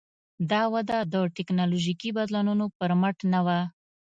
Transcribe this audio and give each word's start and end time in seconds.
دا 0.51 0.61
وده 0.73 0.97
د 1.13 1.15
ټکنالوژیکي 1.35 2.09
بدلونونو 2.17 2.65
پر 2.77 2.91
مټ 3.01 3.17
نه 3.33 3.39
وه. 3.45 3.59